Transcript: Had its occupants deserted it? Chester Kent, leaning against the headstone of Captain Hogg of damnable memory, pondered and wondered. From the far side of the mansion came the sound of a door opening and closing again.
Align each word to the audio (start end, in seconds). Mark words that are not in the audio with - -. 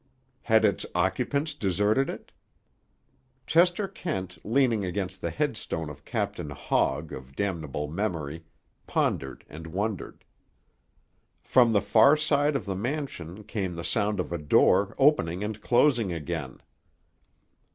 Had 0.41 0.65
its 0.65 0.83
occupants 0.95 1.53
deserted 1.53 2.09
it? 2.09 2.31
Chester 3.45 3.87
Kent, 3.87 4.39
leaning 4.43 4.83
against 4.83 5.21
the 5.21 5.29
headstone 5.29 5.91
of 5.91 6.05
Captain 6.05 6.49
Hogg 6.49 7.13
of 7.13 7.35
damnable 7.35 7.87
memory, 7.87 8.43
pondered 8.87 9.45
and 9.47 9.67
wondered. 9.67 10.23
From 11.43 11.71
the 11.73 11.81
far 11.81 12.17
side 12.17 12.55
of 12.55 12.65
the 12.65 12.73
mansion 12.73 13.43
came 13.43 13.75
the 13.75 13.83
sound 13.83 14.19
of 14.19 14.31
a 14.33 14.39
door 14.39 14.95
opening 14.97 15.43
and 15.43 15.61
closing 15.61 16.11
again. 16.11 16.61